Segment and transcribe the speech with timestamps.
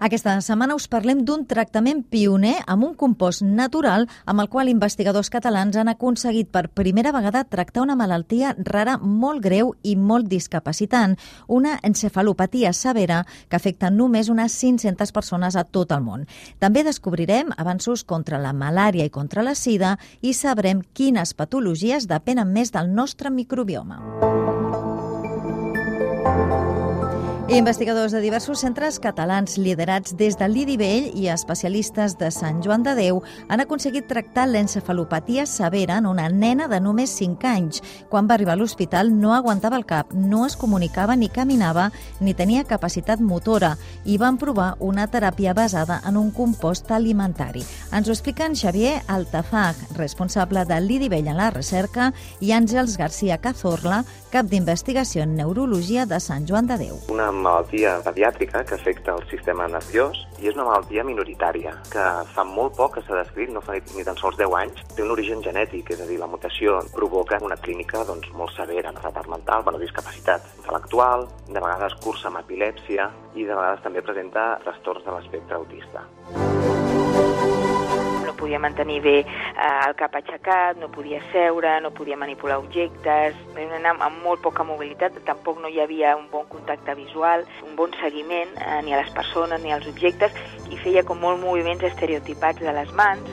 [0.00, 5.28] Aquesta setmana us parlem d'un tractament pioner amb un compost natural amb el qual investigadors
[5.28, 11.18] catalans han aconseguit per primera vegada tractar una malaltia rara molt greu i molt discapacitant,
[11.48, 16.24] una encefalopatia severa que afecta només unes 500 persones a tot el món.
[16.64, 22.56] També descobrirem avanços contra la malària i contra la sida i sabrem quines patologies depenen
[22.56, 24.00] més del nostre microbioma.
[27.50, 32.92] Investigadors de diversos centres catalans liderats des de l'IDIVell i especialistes de Sant Joan de
[32.94, 33.16] Déu
[33.50, 37.82] han aconseguit tractar l'encefalopatia severa en una nena de només 5 anys.
[38.08, 41.88] Quan va arribar a l'hospital no aguantava el cap, no es comunicava ni caminava
[42.20, 43.72] ni tenia capacitat motora
[44.04, 47.64] i van provar una teràpia basada en un compost alimentari.
[47.90, 54.04] Ens ho expliquen Xavier Altafag, responsable de l'IDIVell en la recerca, i Àngels García Cazorla,
[54.30, 57.02] cap d'investigació en neurologia de Sant Joan de Déu.
[57.10, 62.44] Una malaltia pediàtrica que afecta el sistema nerviós i és una malaltia minoritària que fa
[62.46, 65.42] molt poc que s'ha descrit, no fa ni tan sols 10 anys, té un origen
[65.44, 69.80] genètic, és a dir, la mutació provoca una clínica doncs, molt severa, retard mental, bueno,
[69.82, 75.58] discapacitat intel·lectual, de vegades cursa amb epilèpsia i de vegades també presenta trastorns de l'espectre
[75.60, 76.79] autista
[78.50, 79.26] podia mantenir bé eh,
[79.86, 85.14] el cap aixecat, no podia seure, no podia manipular objectes, nena amb molt poca mobilitat,
[85.28, 89.14] tampoc no hi havia un bon contacte visual, un bon seguiment eh, ni a les
[89.14, 90.34] persones ni als objectes
[90.66, 93.30] i feia com molt moviments estereotipats de les mans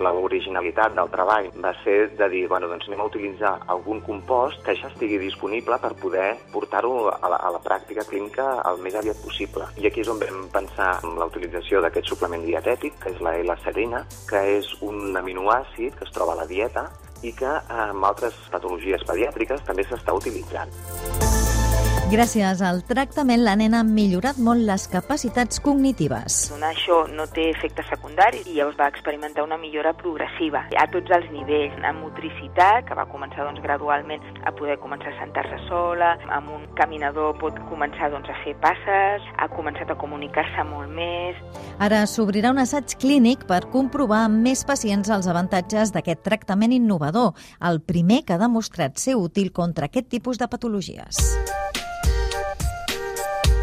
[0.00, 4.74] l'originalitat del treball va ser de dir, bueno, doncs anem a utilitzar algun compost que
[4.78, 9.20] ja estigui disponible per poder portar-ho a, la, a la pràctica clínica el més aviat
[9.24, 9.68] possible.
[9.76, 13.36] I aquí és on vam pensar en la utilització d'aquest suplement dietètic, que és la
[13.42, 16.88] L-serina, que és un aminoàcid que es troba a la dieta
[17.22, 21.29] i que amb altres patologies pediàtriques també s'està utilitzant.
[22.10, 26.38] Gràcies al tractament, la nena ha millorat molt les capacitats cognitives.
[26.66, 31.28] Això no té efectes secundaris i llavors va experimentar una millora progressiva a tots els
[31.30, 36.50] nivells, en motricitat, que va començar doncs, gradualment a poder començar a sentar-se sola, amb
[36.56, 41.38] un caminador pot començar doncs, a fer passes, ha començat a comunicar-se molt més.
[41.78, 47.36] Ara s'obrirà un assaig clínic per comprovar amb més pacients els avantatges d'aquest tractament innovador,
[47.70, 51.22] el primer que ha demostrat ser útil contra aquest tipus de patologies.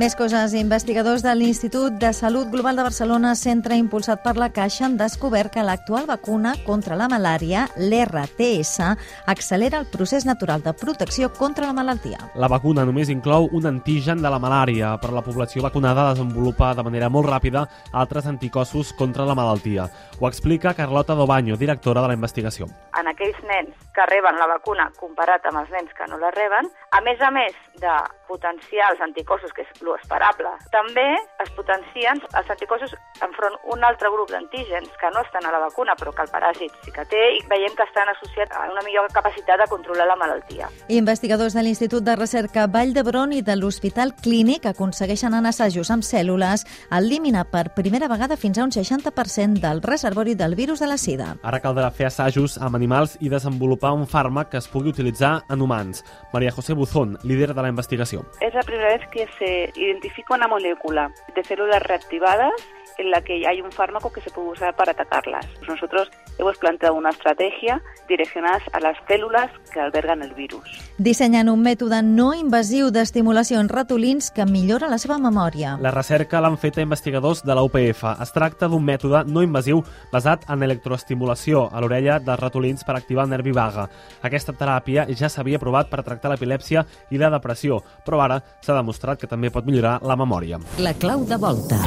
[0.00, 0.54] Més coses.
[0.56, 5.52] Investigadors de l'Institut de Salut Global de Barcelona, centre impulsat per la Caixa, han descobert
[5.52, 8.86] que l'actual vacuna contra la malària, l'RTS,
[9.28, 12.16] accelera el procés natural de protecció contra la malaltia.
[12.32, 16.86] La vacuna només inclou un antigen de la malària, però la població vacunada desenvolupa de
[16.86, 19.90] manera molt ràpida altres anticossos contra la malaltia.
[20.16, 22.70] Ho explica Carlota Dobaño, directora de la investigació.
[22.96, 26.72] En aquells nens que reben la vacuna comparat amb els nens que no la reben,
[26.96, 27.52] a més a més
[27.84, 27.92] de
[28.30, 30.52] potenciar els anticossos, que és lo esperable.
[30.74, 31.08] També
[31.42, 32.94] es potencien els anticossos
[33.26, 36.76] enfront un altre grup d'antígens que no estan a la vacuna, però que el paràsit
[36.84, 40.18] sí que té, i veiem que estan associats a una millor capacitat de controlar la
[40.20, 40.70] malaltia.
[40.88, 46.06] Investigadors de l'Institut de Recerca Vall d'Hebron i de l'Hospital Clínic aconsegueixen en assajos amb
[46.06, 50.98] cèl·lules eliminar per primera vegada fins a un 60% del reservori del virus de la
[51.00, 51.34] sida.
[51.42, 55.62] Ara caldrà fer assajos amb animals i desenvolupar un fàrmac que es pugui utilitzar en
[55.62, 56.04] humans.
[56.32, 58.19] Maria José Buzón, líder de la investigació.
[58.40, 62.52] Es la primera vez que se identifica una molécula de células reactivadas
[62.98, 65.46] en la que hay un fármaco que se puede usar para atacarlas.
[65.66, 70.64] Nosotros hemos planteado una estrategia direccionada a las células que albergan el virus.
[70.98, 75.76] Dissenyen un mètode no invasiu d'estimulació en ratolins que millora la seva memòria.
[75.80, 78.04] La recerca l'han fet a investigadors de la UPF.
[78.20, 83.28] Es tracta d'un mètode no invasiu basat en electroestimulació a l'orella dels ratolins per activar
[83.28, 83.86] el nervi vaga.
[84.22, 89.20] Aquesta teràpia ja s'havia provat per tractar l'epilèpsia i la depressió, però ara s'ha demostrat
[89.20, 90.60] que també pot millorar la memòria.
[90.78, 91.80] La clau de volta.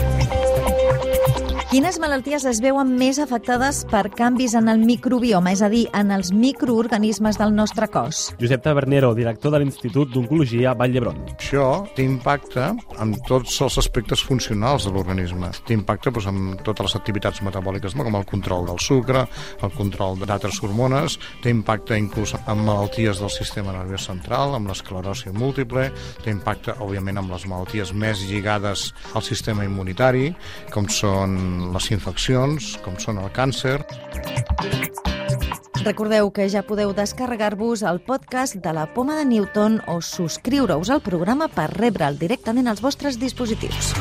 [1.73, 6.11] Quines malalties es veuen més afectades per canvis en el microbioma, és a dir, en
[6.14, 8.28] els microorganismes del nostre cos?
[8.37, 11.23] Josep Tabernero, director de l'Institut d'Oncologia Vall d'Hebron.
[11.34, 11.64] Això
[11.97, 12.67] té impacte
[13.02, 15.49] en tots els aspectes funcionals de l'organisme.
[15.66, 19.26] Té impacte doncs, en totes les activitats metabòliques, com el control del sucre,
[19.66, 25.34] el control d'altres hormones, té impacte inclús en malalties del sistema nerviós central, amb l'esclerosi
[25.34, 25.90] múltiple,
[26.22, 30.35] té impacte, òbviament, amb les malalties més lligades al sistema immunitari,
[30.69, 30.85] com
[31.72, 33.80] les infeccions, com són el càncer.
[35.84, 41.04] Recordeu que ja podeu descarregar-vos el podcast de la Poma de Newton o subscriure-us al
[41.04, 43.92] programa per rebre'l directament als vostres dispositius.